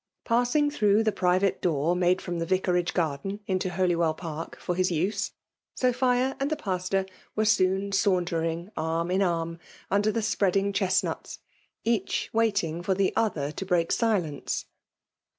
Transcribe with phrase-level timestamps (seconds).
[0.25, 4.89] Passing through the private door made from the vicari^ garden into Holywell Park for his
[4.89, 5.31] U8e>
[5.75, 9.59] Sophia and the Pastor were soon saunter ing arm in arm
[9.91, 11.37] under the spreading elm tiees,—
[11.83, 14.65] each waiting for the other to break silence.